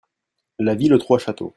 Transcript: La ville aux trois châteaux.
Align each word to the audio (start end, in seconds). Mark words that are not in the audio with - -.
La 0.57 0.73
ville 0.73 0.95
aux 0.95 0.97
trois 0.97 1.19
châteaux. 1.19 1.49